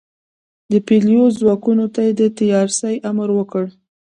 د 0.71 0.73
پلیو 0.85 1.23
ځواکونو 1.39 1.85
ته 1.95 2.01
د 2.19 2.21
تیارسئ 2.37 2.95
امر 3.09 3.29
وکړ. 3.37 3.65